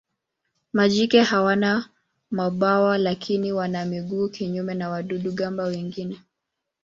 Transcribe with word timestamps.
Majike 0.73 1.21
hawana 1.21 1.89
mabawa 2.31 2.97
lakini 2.97 3.51
wana 3.51 3.85
miguu 3.85 4.29
kinyume 4.29 4.73
na 4.73 4.89
wadudu-gamba 4.89 5.63
wengine. 5.63 6.19